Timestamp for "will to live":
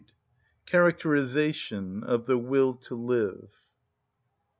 2.39-3.61